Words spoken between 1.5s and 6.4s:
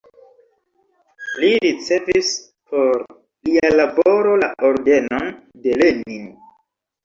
ricevis por lia laboro la Ordenon de Lenin.